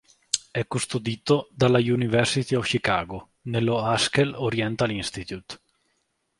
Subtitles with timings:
[0.49, 5.59] È custodito dalla "University of Chicago", nello "Haskell Oriental Institute".